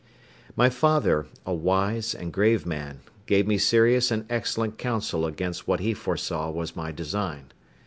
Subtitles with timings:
[0.55, 5.79] My father, a wise and grave man, gave me serious and excellent counsel against what
[5.79, 7.51] he foresaw was my design.